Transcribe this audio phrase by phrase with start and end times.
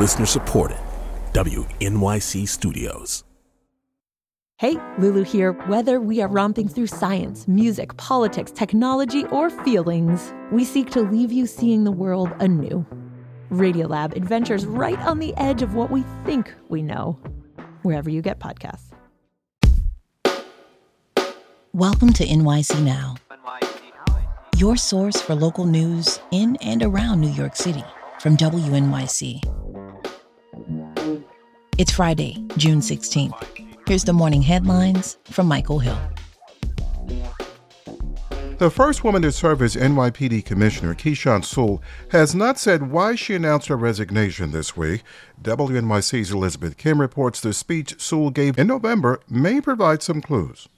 [0.00, 0.78] Listener supported.
[1.34, 3.22] WNYC Studios.
[4.56, 5.52] Hey, Lulu here.
[5.52, 11.30] Whether we are romping through science, music, politics, technology, or feelings, we seek to leave
[11.30, 12.86] you seeing the world anew.
[13.50, 17.18] Radiolab adventures right on the edge of what we think we know,
[17.82, 18.94] wherever you get podcasts.
[21.74, 23.16] Welcome to NYC Now,
[24.56, 27.84] your source for local news in and around New York City
[28.18, 29.59] from WNYC.
[31.80, 33.88] It's Friday, June 16th.
[33.88, 35.98] Here's the morning headlines from Michael Hill.
[38.58, 43.34] The first woman to serve as NYPD Commissioner, Keechant Sewell, has not said why she
[43.34, 45.04] announced her resignation this week.
[45.40, 50.68] WNYC's Elizabeth Kim reports the speech Sewell gave in November may provide some clues.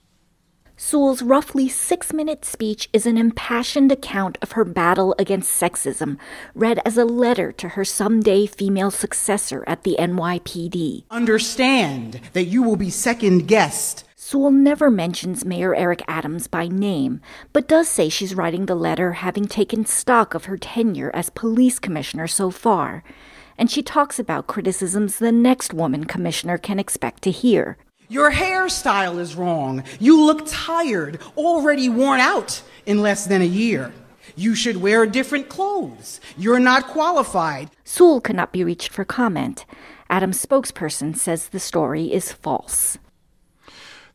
[0.77, 6.17] Sewell's roughly six minute speech is an impassioned account of her battle against sexism,
[6.55, 11.05] read as a letter to her someday female successor at the NYPD.
[11.11, 14.05] Understand that you will be second guessed.
[14.17, 17.21] Sewell never mentions Mayor Eric Adams by name,
[17.53, 21.79] but does say she's writing the letter having taken stock of her tenure as police
[21.79, 23.05] commissioner so far.
[23.59, 27.77] And she talks about criticisms the next woman commissioner can expect to hear.
[28.13, 29.85] Your hairstyle is wrong.
[29.99, 33.91] You look tired, already worn out in less than a year.
[34.37, 36.21] You should wear different clothes.
[36.37, 37.71] You're not qualified.
[37.85, 39.65] Sewell cannot be reached for comment.
[40.11, 42.99] Adams' spokesperson says the story is false.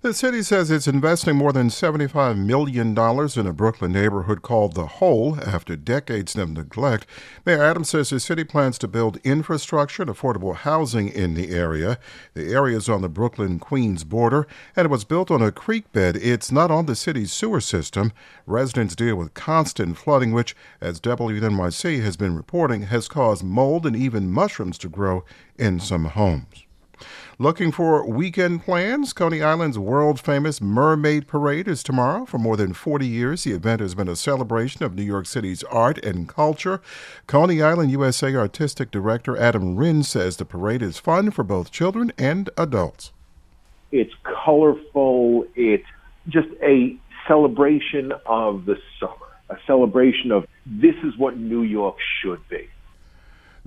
[0.01, 4.85] The city says it's investing more than $75 million in a Brooklyn neighborhood called The
[4.85, 7.07] Hole after decades of neglect.
[7.47, 11.97] Mayor Adams says the city plans to build infrastructure and affordable housing in the area.
[12.35, 15.91] The area is on the Brooklyn Queens border and it was built on a creek
[15.91, 16.15] bed.
[16.15, 18.13] It's not on the city's sewer system.
[18.45, 23.95] Residents deal with constant flooding, which, as WNYC has been reporting, has caused mold and
[23.95, 25.25] even mushrooms to grow
[25.57, 26.66] in some homes.
[27.39, 29.13] Looking for weekend plans?
[29.13, 32.25] Coney Island's world famous Mermaid Parade is tomorrow.
[32.25, 35.63] For more than 40 years, the event has been a celebration of New York City's
[35.63, 36.81] art and culture.
[37.27, 42.11] Coney Island USA Artistic Director Adam Rinn says the parade is fun for both children
[42.17, 43.11] and adults.
[43.91, 44.13] It's
[44.45, 45.87] colorful, it's
[46.27, 46.97] just a
[47.27, 49.13] celebration of the summer,
[49.49, 52.67] a celebration of this is what New York should be.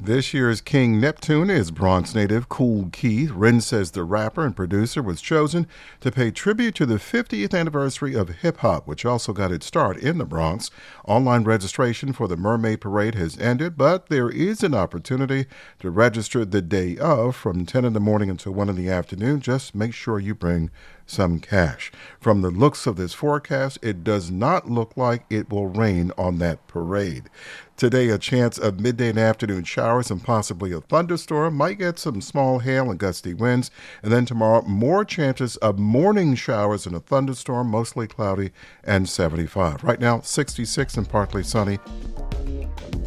[0.03, 3.33] This year's King Neptune is Bronx native Kool Keith.
[3.33, 5.67] Rinn says the rapper and producer was chosen
[6.01, 9.99] to pay tribute to the 50th anniversary of hip hop, which also got its start
[9.99, 10.71] in the Bronx.
[11.05, 15.45] Online registration for the Mermaid Parade has ended, but there is an opportunity
[15.81, 19.43] to register the day of from 10 in the morning until 1 in the afternoon.
[19.43, 20.71] Just make sure you bring
[21.11, 21.93] some cash.
[22.21, 26.39] From the looks of this forecast, it does not look like it will rain on
[26.39, 27.29] that parade.
[27.77, 31.55] Today, a chance of midday and afternoon showers and possibly a thunderstorm.
[31.57, 33.71] Might get some small hail and gusty winds.
[34.03, 38.51] And then tomorrow, more chances of morning showers and a thunderstorm, mostly cloudy
[38.85, 39.83] and 75.
[39.83, 41.79] Right now, 66 and partly sunny.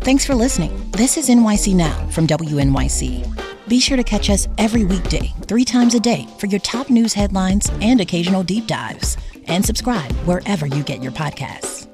[0.01, 0.91] Thanks for listening.
[0.91, 3.42] This is NYC Now from WNYC.
[3.67, 7.13] Be sure to catch us every weekday, three times a day, for your top news
[7.13, 9.17] headlines and occasional deep dives.
[9.47, 11.87] And subscribe wherever you get your podcasts.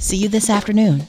[0.00, 1.06] See you this afternoon